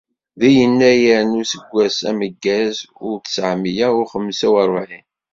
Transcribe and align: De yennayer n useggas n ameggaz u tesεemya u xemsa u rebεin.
De 0.39 0.47
yennayer 0.57 1.21
n 1.29 1.39
useggas 1.41 1.97
n 2.03 2.07
ameggaz 2.11 2.77
u 3.09 3.11
tesεemya 3.23 3.87
u 3.99 4.01
xemsa 4.11 4.47
u 4.53 4.55
rebεin. 4.67 5.05